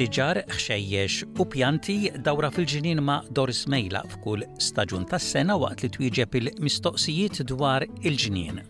[0.00, 1.94] siġar, xejjex u pjanti
[2.24, 8.62] dawra fil-ġinin ma' Doris Mejla f'kull staġun tas-sena waqt li twieġeb il-mistoqsijiet dwar il-ġinien.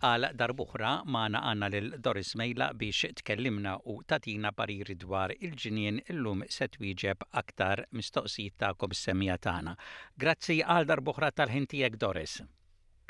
[0.00, 6.70] Għal darbuħra maħna għanna l-Doris Mejla biex tkellimna u tatina pariri dwar il-ġinien illum se
[6.78, 9.76] twieġeb aktar mistoqsijiet ta' kob semmija tagħna.
[10.16, 12.40] Grazzi għal darbuħra tal-ħintijek Doris.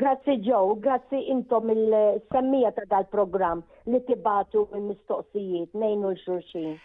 [0.00, 3.58] Grazzi Joe, grazzi intom il-semmija ta' dal-programm
[3.90, 6.76] li tibatu mistoqsijiet nejnu l-xurxin.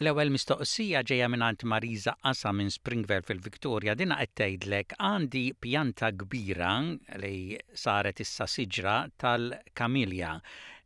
[0.00, 6.72] L-ewwel mistoqsija ġejja mingħand Mariza Asa minn Springvel fil-Viktorja dina qed tgħidlek għandi pjanta kbira
[7.20, 10.32] li saret issa siġra tal-kamilja.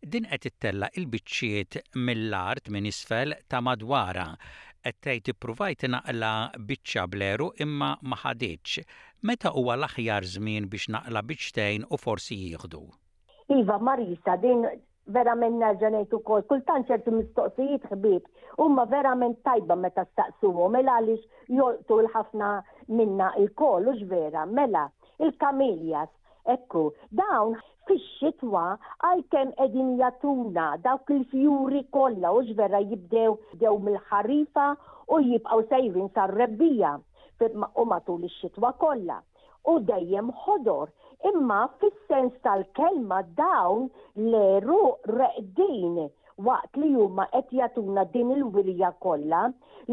[0.02, 4.26] Din qed ittella il-biċċiet mill-art minn isfel ta' madwara
[4.86, 6.32] għettajt provajt naqla
[6.68, 8.16] biċċa bleru imma ma
[9.28, 12.78] Meta huwa l-aħjar żmien biex naqla biċċtejn u forsi jieħdu?
[13.52, 14.62] Iva, Marisa, din
[15.12, 18.24] vera menna ġenejtu kol, kultan ċertu mistoqsijiet ħbib,
[18.64, 22.50] umma vera men tajba meta staqsumu, mela għalix joltu l-ħafna
[22.96, 24.86] minna il-kol, vera, mela,
[25.20, 26.08] il-kamiljas,
[26.56, 28.62] ekku, dawn fix l-iswa
[29.06, 34.68] għal kem edin jatuna dawk il-fjuri kolla u ġvera jibdew dew mill-ħarifa
[35.12, 36.92] u jibqaw sejrin sar-rebbija
[37.82, 39.14] u matul ix-xitwa kolla.
[39.72, 40.90] U dejjem ħodor
[41.32, 43.86] imma fis-sens tal-kelma dawn
[44.28, 44.80] l-eru
[45.18, 45.94] reqdin
[46.48, 49.42] waqt li huma qed jagħtuna din il-wirja kollha,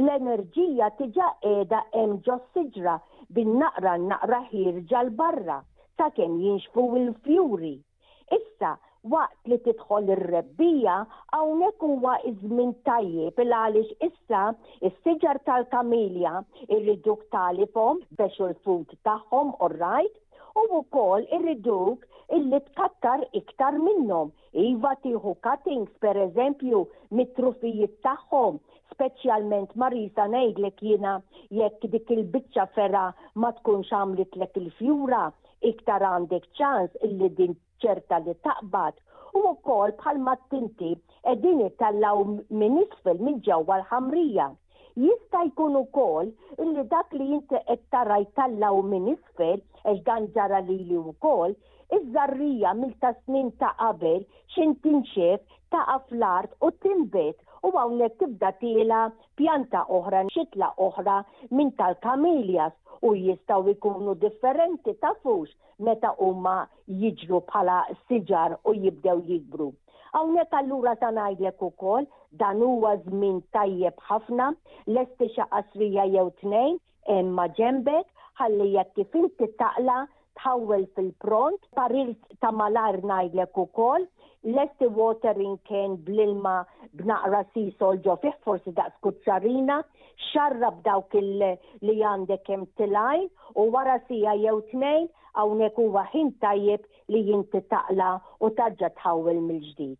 [0.05, 2.95] l-enerġija tiġa qiegħda hemm ġo siġra
[3.39, 5.59] bin-naqra naqra ħirġa l-barra
[5.97, 7.75] sakemm jinxfu il-fjuri.
[8.35, 8.69] Issa,
[9.13, 10.95] waqt li tidħol ir-rebbija
[11.35, 14.41] hawnhekk huwa iż-żmien tajjeb il għaliex issa
[14.89, 16.33] is-siġar tal-kamilja
[16.79, 20.15] irriduk talifhom biex il-fut tagħhom right,
[20.59, 22.03] u wkoll irriduk
[22.35, 24.31] illi tkattar iktar minnhom.
[24.63, 26.81] Iva tieħu cuttings per eżempju
[27.19, 28.57] mit-trufijiet tagħhom,
[28.95, 31.13] speċjalment Marisa ngħidlek jiena
[31.59, 33.05] jekk dik il-biċċa ferra
[33.43, 35.21] ma tkunx għamlitlek il-fjura,
[35.71, 37.55] iktar għandek ċans illi din
[37.85, 38.97] ċerta li taqbad
[39.37, 40.21] u wkoll bħal
[40.55, 40.91] tinti
[41.27, 42.23] qegħdin itallaw
[42.59, 44.49] minn isfel minn ġewwa l-ħamrija.
[44.97, 46.31] Jista' jkun ukoll
[46.65, 51.53] illi dak li inti qed tara jtallaw minn isfel għax dan ġara lili wkoll
[51.95, 58.97] Iż-żarrija mill-ta' snin ta' qabel xin tinċef ta' fl-art u timbet u għawnek tibda tila
[59.41, 61.19] pjanta oħra, xitla oħra
[61.59, 62.75] minn tal-kamiljas
[63.09, 65.53] u jistaw ikunu differenti ta' fux
[65.89, 66.57] meta umma
[67.03, 69.69] jiġru bħala siġar u jibdew jikbru.
[70.11, 72.09] Għawnek allura ta' najdlek u kol,
[72.43, 74.51] dan huwa żmien tajjeb ħafna,
[74.97, 76.77] lesti xaqasrija jew tnejn,
[77.19, 78.05] imma ġembek,
[78.41, 80.01] ħalli jekk kif inti taqla
[80.41, 82.11] tħawel fil-pront, paril
[82.43, 84.05] ta' malar najdlek u kol,
[84.45, 86.55] the watering can bl-ilma
[86.95, 89.81] b'naqra sisol solġo fiħ forsi da' skuċċarina,
[90.31, 93.25] xarrab dawk li għandek kem tilaj
[93.63, 99.41] u wara si jew tnejn hawnhekk huwa ħin tajjeb li jinti taqla u taġġa tħawel
[99.41, 99.97] mill-ġdid.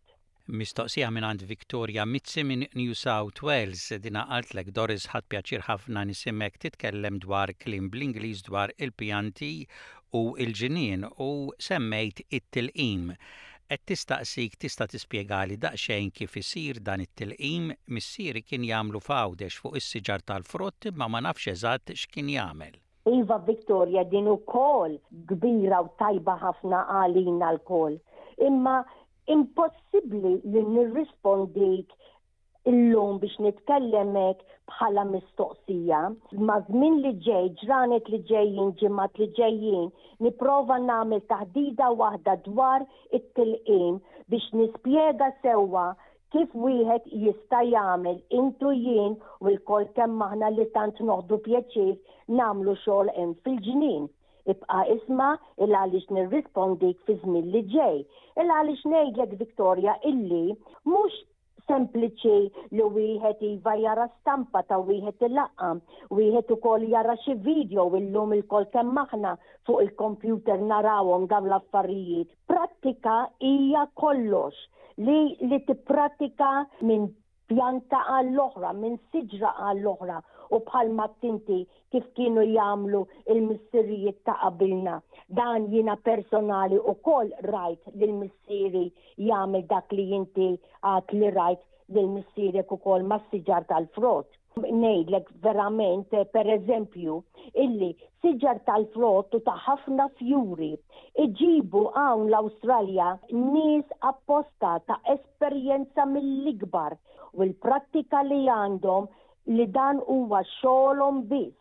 [0.48, 6.06] Mistoqsija minn għand Victoria Mitzi minn New South Wales dina għaltlek Doris ħat pjaċir ħafna
[6.08, 9.50] nisimek titkellem dwar klim bl-Ingliż dwar il-pjanti
[10.12, 11.28] u il-ġinien u
[11.60, 13.14] semmejt it-tilqim.
[13.70, 20.24] Et tistaqsik tista' tispjegali daqsxejn kif isir dan it-tilqim missieri kien jagħmlu fawdex fuq is-siġar
[20.30, 22.74] tal-frott ma ma nafx eżatt x'kien jagħmel.
[23.08, 24.96] Iva Viktorja din ukoll
[25.28, 27.98] kbira u tajba ħafna għalina l-kol.
[28.48, 28.78] Imma
[29.28, 31.92] impossibbli li nirrispondik
[32.68, 35.98] illum biex nitkellemek bħala mistoqsija.
[36.46, 39.86] Ma żmien li ġej, ġranet li ġejjin, ġimgħat li ġejjin,
[40.26, 42.84] niprofa nagħmel taħdida waħda dwar
[43.18, 43.96] it-tilqim
[44.34, 45.86] biex nispjega sewwa
[46.34, 51.94] kif wieħed jista' jagħmel intu jien u l-kol kemm aħna li tant noħdu pjaċir
[52.42, 54.06] nagħmlu xogħol hemm fil-ġnien.
[54.52, 55.30] Ibqa isma
[55.64, 57.98] il għaliex nirrispondik fi żmien li ġej.
[58.42, 60.44] Il għaliex ngħidlek Viktorja illi
[60.92, 61.24] mhux
[61.70, 62.36] sempliċi
[62.78, 65.82] li wieħed iva jara stampa ta' wieħed il-laqam,
[66.18, 69.34] wieħed ukoll jara xi video illum il-kol kemm aħna
[69.68, 72.32] fuq il-kompjuter narawhom dawn l-affarijiet.
[72.52, 73.18] Prattika
[73.52, 74.64] hija kollox
[75.06, 75.20] li
[75.50, 76.52] li tippratika
[76.90, 77.10] minn
[77.48, 80.16] pjanta għall-oħra, minn siġra għall-oħra
[80.52, 81.58] u bħalma tinti
[81.92, 83.00] kif kienu jamlu
[83.34, 84.98] il-missirijiet ta' qabilna.
[85.40, 88.84] Dan jina personali u kol rajt l-missiri
[89.30, 90.50] jamil dak li jinti
[90.92, 91.64] għat li rajt
[91.96, 97.14] l-missiri kukol ma' siġar tal frot Nejdlek verament, eh, per eżempju,
[97.64, 97.88] illi
[98.24, 100.70] siġar tal-flottu ta' ħafna fjuri
[101.24, 103.08] iġibu għawn l australia
[103.56, 106.96] nis apposta ta' esperjenza mill-ikbar
[107.36, 109.04] u l-prattika li għandhom
[109.58, 111.56] li dan huwa xolom biss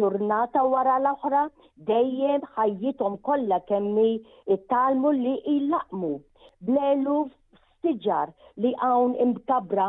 [0.00, 1.44] ġurnata wara l-oħra
[1.92, 4.08] dejjem ħajjithom kollha kemmi
[4.56, 6.14] it-talmu li il-laqmu.
[6.70, 7.28] bleluf
[7.84, 8.30] tiġar
[8.64, 9.86] li hawn imkabra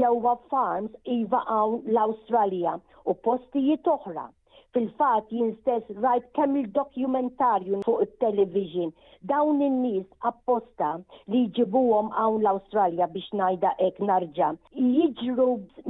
[0.00, 2.74] ġewwa farms iva hawn l-Awstralja
[3.06, 4.26] u postijiet oħra.
[4.74, 8.92] Fil-fat jien stess rajt kemm il-dokumentarju fuq it-television
[9.32, 10.92] dawn in-nies apposta
[11.34, 14.52] li jġibuhom hawn l-Awstralja biex ngħidha hekk narġa.
[14.78, 15.48] Jiġru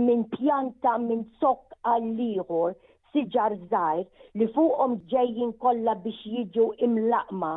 [0.09, 2.75] minn pjanta minn sok għall-ieħor
[3.13, 4.07] siġar zaħir
[4.41, 7.55] li fuqhom ġejjin kollha biex jiġu imlaqma,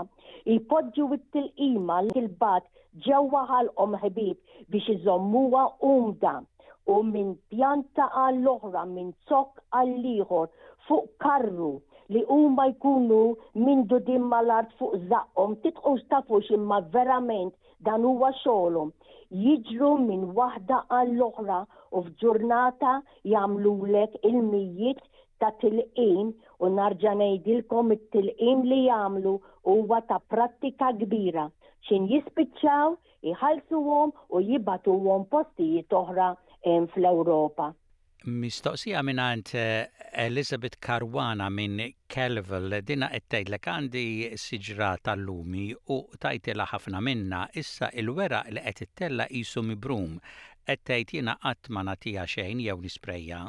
[0.58, 2.70] jpoġġu it-tilqima l-bat
[3.06, 6.30] ġewwa ħalqhom ħbib biex iżommuha umda
[6.92, 10.46] u minn pjanta għall-oħra, minn zokk għall-ieħor,
[10.88, 11.72] fuq karru
[12.16, 13.20] li huma jkunu
[13.66, 17.52] minn dudim mal-art fuq zaqqom, titqux tafux imma verament
[17.90, 18.94] dan huwa xogħolhom.
[19.44, 21.60] Jiġru minn waħda għall-oħra
[21.92, 22.96] u f'ġurnata
[23.34, 25.02] jagħmlulek il-mijiet
[25.44, 26.32] ta' tilqim
[26.64, 29.36] u narġa ngħidilkom it-tilqim li jagħmlu
[29.72, 31.50] huwa ta' prattika kbira
[31.88, 32.96] xin jispiċċaw,
[33.30, 36.30] għom u għom postijiet oħra
[36.66, 37.72] fl-Ewropa.
[38.26, 39.52] Mistoqsija eh, minn għant
[40.18, 48.42] Elizabeth Karwana minn Kelvel, dina li għandi siġra tal-lumi u tajtila ħafna minna, issa il-wera
[48.50, 50.18] li qed ittella jisu mibrum,
[50.66, 53.44] għettajt jina għatma natija xejn jew nispreja?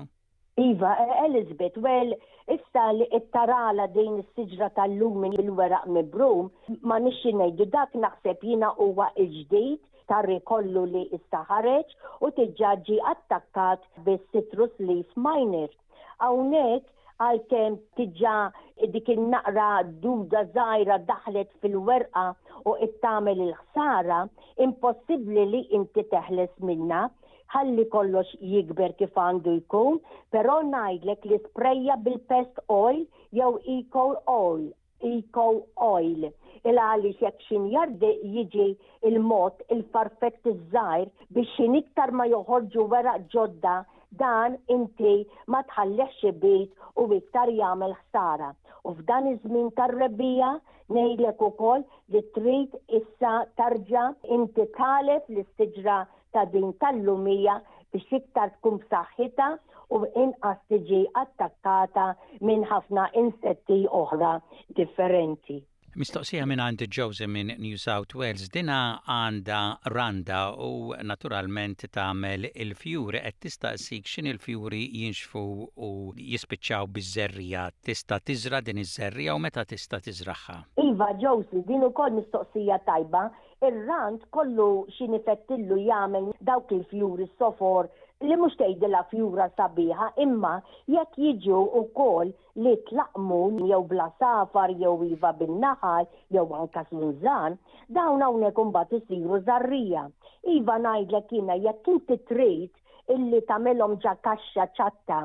[0.57, 0.93] Iva,
[1.27, 2.13] Elizabeth, well,
[2.49, 6.51] Issa li it-tarala din is-siġra tal-lumin bil-weraq mibrum,
[6.89, 9.81] ma nixi ngħidu dak naħseb jina huwa l-ġdid
[10.13, 15.73] tarri kollu li issa ħareġ u tiġġaġi attakkat bis-citrus leaf minor.
[16.23, 16.87] Hawnhekk
[17.27, 18.37] għalkemm tiġa
[18.95, 19.69] dik il-naqra
[20.07, 22.29] duda zaħira daħlet fil-werqa
[22.63, 24.23] u it-tamel il-ħsara,
[24.69, 27.09] impossibli li inti teħles minna
[27.55, 29.99] ħalli kollox jikber kif għandu jkun,
[30.35, 33.03] però ngħidlek li spreja bil-pest oil
[33.39, 34.65] jew eco oil,
[35.11, 35.47] eco
[35.91, 36.29] oil.
[36.67, 38.69] Il għalli xekxin jardi jiġi
[39.13, 43.75] il-mot il-farfett iż-żajr biex xin iktar ma joħorġu wara ġodda
[44.23, 45.13] dan inti
[45.53, 48.51] ma tħallex bejt u iktar jagħmel ħsara.
[48.87, 50.51] U f'dan iż-żmien tar-rebbija
[50.91, 56.03] ngħidlek ukoll li trid issa tarġa' inti talef li tiġra
[56.37, 57.55] ta' din tal-lumija
[57.93, 59.45] biex iktar tkun b'saħħitha
[59.97, 62.05] u inqas tiġi attakkata
[62.49, 64.35] minn ħafna insetti oħra
[64.77, 65.63] differenti.
[65.97, 69.61] Mistoqsija minn għandi Jose minn New South Wales dina għanda
[69.95, 75.47] randa u naturalment tagħmel il-fjuri qed tistaqsik x'in il-fjuri jinxfu
[75.89, 75.91] u
[76.35, 80.61] jispiċċaw bizzerrija, Tista' tiżra din iż-żerrija u meta tista' tizraħħa?
[80.85, 83.29] Iva Jose, din ukoll mistoqsija tajba
[83.65, 84.65] ir-rant kollu
[84.95, 87.87] xi nifettillu jagħmel dawk il-fjuri sofor
[88.29, 90.51] li mhux tgħidilha fjura sabiħa imma
[90.97, 92.35] jekk jiġu wkoll
[92.67, 93.39] li tlaqmu
[93.73, 97.57] jew bla safar jew iva bin-naħal jew anka sunżan
[98.01, 100.05] dawn hawnhekk imbagħad isiru żarrija.
[100.57, 105.23] Iva ngħidlek jiena jekk inti trid illi tagħmelhom ġa kaxxa ċatta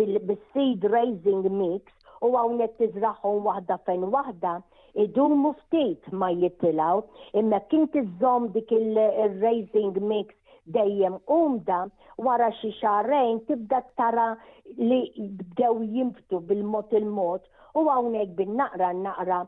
[0.00, 1.92] bil-seed raising mix
[2.24, 4.60] u hawnhekk tizraħħom wahda fejn wahda,
[5.02, 7.02] idumu ftit ma jittilaw,
[7.40, 10.34] imma kinti zom dik il-raising mix
[10.76, 11.78] dejjem umda
[12.26, 14.26] wara xi xarrejn tibda tara
[14.88, 15.00] li
[15.40, 17.42] bdew jimftu bil-mod il-mod
[17.80, 19.40] u hawnhekk bin-naqra naqra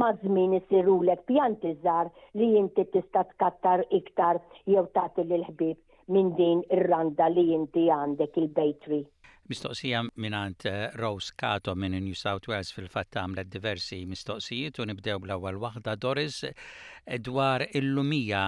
[0.00, 2.08] ma' żmien isirulek pjanti żgħar
[2.40, 4.40] li inti tista' tkattar iktar
[4.74, 9.02] jew tagħti lil ħbieb minn din ir-randa li inti għandek il-bejtri.
[9.48, 15.20] Mistoqsija minant eh, Rose Kato minn New South Wales fil-fatt għamlet diversi mistoqsijiet u nibdew
[15.26, 16.52] bl-ewwel waħda Doris eh,
[17.30, 18.44] dwar il-lumija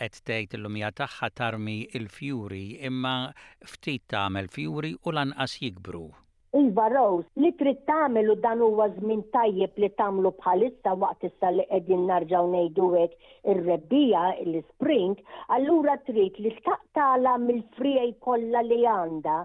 [0.00, 3.16] qed tgħid il-lumija tagħha tarmi il-fjuri imma
[3.74, 6.04] ftit tagħmel fjuri u lanqas jikbru.
[6.58, 11.50] Iva Rose, li trid tagħmel u dan huwa żmien tajjeb li tagħmlu bħalissa waqt issa
[11.56, 15.16] li qegħdin narġaw ngħidu hekk ir-rebbija l-spring,
[15.56, 19.36] allura trid li taqtala mill-frijej kollha li għandha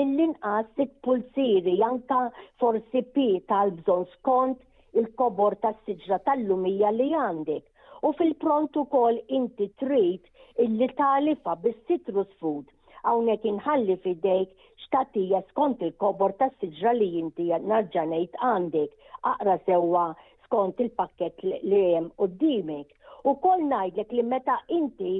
[0.00, 2.20] mill-inqas sit pulsiri anka
[2.64, 10.90] forsi pi tal-bżon skont il-kobor tas-siġra tal-lumija li għandek u fil-prontu kol inti trid illi
[11.00, 12.66] talifa bis-citrus food
[13.08, 14.50] għawnek inħalli fidejk
[14.84, 18.92] xtatija skont il-kobor ta' siġra li jinti narġanejt għandek,
[19.32, 20.06] aqra sewa
[20.46, 22.92] skont il-pakket li jem u d-dimek.
[23.28, 25.16] U kol najdlek li meta inti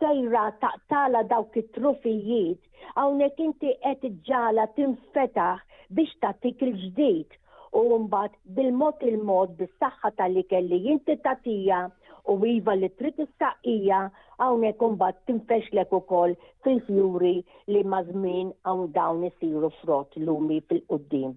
[0.00, 2.60] sejra taqtala dawk it-trufijiet,
[2.96, 7.38] għawnek inti qed ġala timfetaħ biex tik il-ġdid
[7.78, 11.84] u mbagħad bil-mod il-mod bis-saħħa tal-li kelli jinti tatija
[12.32, 14.00] u iva li trid is-saqija
[14.42, 16.32] hawnhekk imbagħad tinfexlek ukoll
[16.66, 17.34] fil-fjuri
[17.74, 21.32] li mażmin hawn dawn isiru frott l-umi fil-qudiem.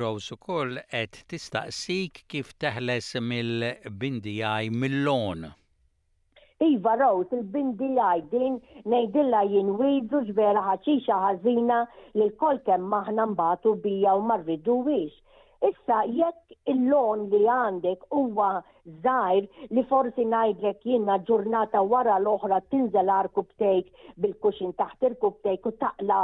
[0.00, 5.46] Rose ukoll qed tistaqsik kif teħles mill-bindijaj mill-lon.
[6.68, 8.54] Iva Rose, il bindijaj din
[8.92, 11.76] nejdilla jien widu ġvera ħaċixa ħazina
[12.16, 15.12] li l-kol kem maħna mbatu bija u marridu wix.
[15.58, 18.48] Issa jekk il-lon li għandek huwa
[19.06, 23.88] zaħir li forsi ngħidlek jiena ġurnata wara l-oħra tinżel kubtejk
[24.22, 26.20] bil-kuxin taħt il-kubtejk u taqla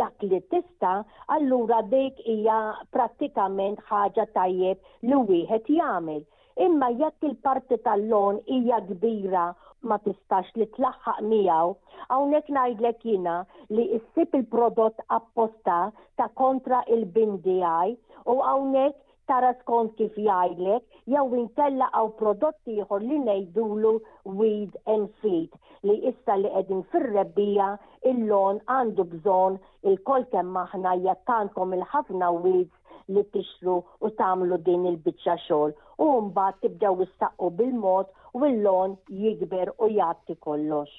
[0.00, 0.96] dak li tista,
[1.36, 2.58] allura dik hija
[2.90, 6.22] prattikament ħaġa tajjeb li wieħed jagħmel.
[6.66, 9.46] Imma jekk il-parti tal-lon hija kbira
[9.88, 11.70] ma tistax li tlaħħaq miegħu.
[12.10, 13.36] Hawnhekk ngħidlek jiena
[13.76, 15.78] li issib il-prodott apposta
[16.18, 17.96] ta' kontra il-bindi għaj
[18.34, 18.98] u hawnhekk
[19.30, 23.94] tara skont kif jgħidlek jew intella għaw prodotti ieħor li ngħidulu
[24.40, 25.54] weed and feed
[25.86, 27.70] li issa li qegħdin fir-rebbija
[28.12, 29.60] il-lon għandu bżonn
[29.92, 31.40] il-kol kemm aħna jekk
[31.78, 32.74] il-ħafna weeds
[33.14, 39.70] li tixru u tagħmlu din il-biċċa xogħol u mbagħad tibdew issaqqu bil-mod u l-lon jikber
[39.84, 40.90] u jatti kollox.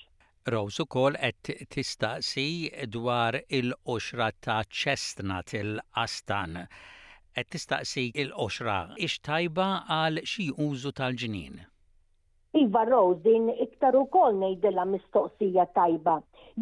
[0.53, 2.46] Rose ukoll qed tistaqsi
[2.96, 6.56] dwar il-qoxra ta' ċestna til astan
[7.38, 8.77] Qed tistaqsi il-qoxra
[9.08, 9.67] ix tajba
[9.98, 11.60] għal xi użu tal-ġinin.
[12.63, 16.15] Iva Rose din iktar ukoll ngħidilha mistoqsija tajba.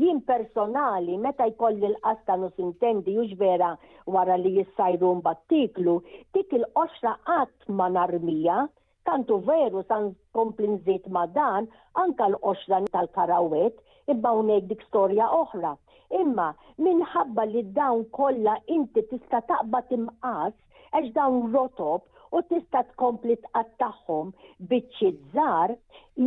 [0.03, 3.71] Jien personali meta jkolli l-qastan u sintendi jux vera
[4.17, 5.97] wara li jissajru mbattiklu,
[6.35, 8.65] dik il-qoxra qatt ma narmija
[9.05, 10.05] Tantu veru san
[10.37, 11.63] kompli nżid ma dan
[12.03, 13.75] anka l-qoxran tal-karawet
[14.13, 15.73] imma unek dik storja oħra.
[16.21, 16.47] Imma
[16.87, 20.57] minħabba li dawn kollha inti tista' taqbad imqas
[20.93, 24.31] għax dawn rotob u tista' tkompli tqattaħħom
[24.69, 25.73] biċċi żgħar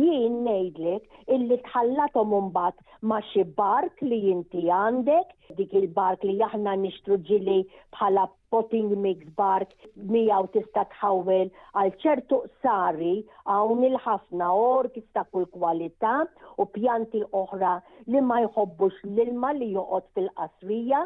[0.01, 6.73] jien ngħidlek illi tħallatom imbagħad ma' xi bark li inti għandek, dik il-bark li aħna
[6.85, 7.59] nixtru ġili
[7.97, 9.75] bħala potting mix bark
[10.15, 13.13] miegħu tista' tħawel għal ċertu sari
[13.53, 16.15] hawn il-ħafna orkis ta' kull kwalità
[16.57, 17.75] u pjanti oħra
[18.09, 21.05] li ma jħobbux l-ilma li joqgħod fil-qasrija,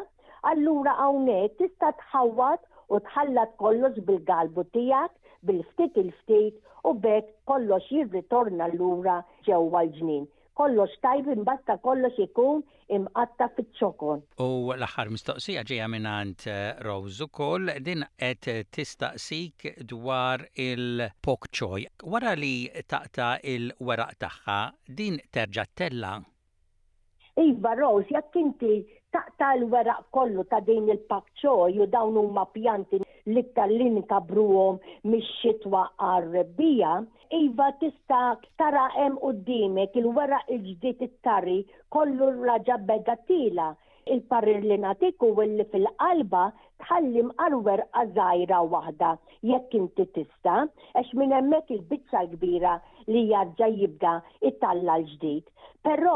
[0.50, 5.12] allura hawnhekk tista' tħawat u tħallat kollox bil-galbu tijak,
[5.48, 10.26] bil-ftit il-ftit u bekk kollox jirritorna l-lura ġewwa l-ġnien.
[10.54, 12.60] Kollox tajb imbatta kollox ikun
[12.94, 14.20] imqatta fit-ċokon.
[14.44, 22.36] U l-aħħar mistoqsija ġeja minnant għand eh, Rose din qed tistaqsik dwar il pokċoj Wara
[22.36, 24.60] li taqta il-weraq tagħha
[25.00, 26.12] din terġa' tella
[27.42, 28.78] Iva, Rose, jak inti
[29.14, 32.98] taqta l-weraq kollu ta' din il-pakċoj u dawn huma pjanti
[33.34, 34.80] li tal-lin kabruhom
[35.12, 36.90] mix-xitwa għar-rebbija,
[37.38, 41.60] iva tista' tara hemm qudiemek il-weraq il-ġdid it-tarri
[41.94, 43.68] kollu raġa bega tila
[44.14, 46.44] il-parir li natiku illi fil-qalba
[46.84, 49.12] tħallim arwer għazajra wahda
[49.50, 50.56] jekk inti tista,
[50.98, 52.74] għax minn hemmhekk il-biċċa kbira
[53.12, 54.14] li jarġa jibda
[54.48, 55.44] it-talla l-ġdid.
[55.84, 56.14] Però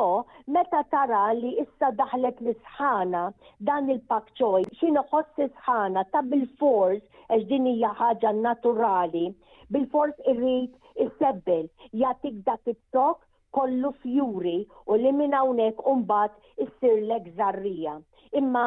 [0.56, 3.26] meta tara li issa daħlet l sħana
[3.68, 9.26] dan il-pakċoj, xinu ħoss sħana ta' bil-fors, għax din hija ħaġa naturali,
[9.72, 10.72] bil-fors irrid
[11.20, 11.68] sebbel
[12.00, 13.20] jatik dak it-tok
[13.58, 14.56] kollu fjuri
[14.88, 17.98] u li minn hawnhekk imbagħad issirlek żarrija.
[18.40, 18.66] Imma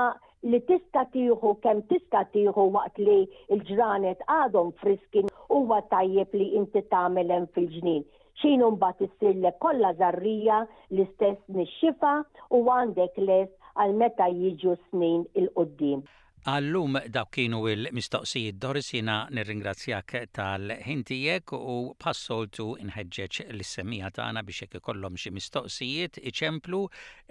[0.49, 3.17] li tista' tieħu kemm tista' tieħu waqt li
[3.57, 8.03] l-ġranet għadhom friskin huwa tajjeb li inti tagħmel hemm fil-ġnien.
[8.41, 12.13] Xinu mbagħad issirlek kollha żarrija l-istess nix-xifa
[12.55, 16.05] u għandek les għal meta jiġu snin il-qoddim.
[16.49, 24.79] Allum daw kienu il-mistoqsijiet Doris jina nirringrazzjak tal-ħintijek u passoltu inħedġeċ l-semija tagħna biex jekk
[24.81, 26.79] ikollhom xi mistoqsijiet iċemplu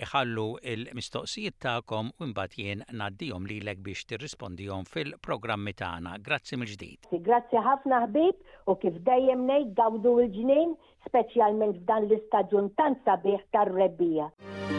[0.06, 6.14] iħallu il-mistoqsijiet tagħkom u mbagħad jien ngħaddihom lilek biex tirrispondihom fil-programmi tagħna.
[6.22, 7.10] Grazzi mill-ġdid.
[7.26, 10.78] Grazzi ħafna ħbib u kif dejjem ngħid gawdu l-ġnien
[11.10, 14.69] speċjalment f'dan l-istaġun tant sabiħ tar-rebbija.